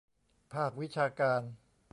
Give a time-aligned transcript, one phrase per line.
[0.53, 1.41] ภาควิชาการ